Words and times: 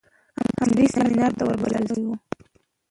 هم 0.57 0.69
دې 0.77 0.85
سمينار 0.95 1.31
ته 1.37 1.43
ور 1.45 1.57
بلل 1.63 1.83
شوى 1.91 2.05
و. 2.07 2.13